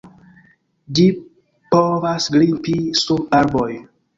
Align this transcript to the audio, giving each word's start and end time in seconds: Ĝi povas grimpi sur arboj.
Ĝi 0.99 1.05
povas 1.75 2.31
grimpi 2.37 2.77
sur 3.03 3.25
arboj. 3.43 3.71